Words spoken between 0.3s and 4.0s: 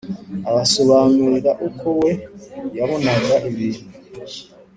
abasobanurira uko we yabonaga ibintu.